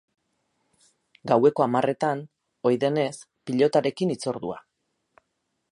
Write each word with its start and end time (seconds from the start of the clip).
Gaueko 1.31 1.65
hamarretan, 1.65 2.23
ohi 2.69 2.81
denez, 2.85 3.13
pilotarekin 3.51 4.15
hitzordua. 4.15 4.61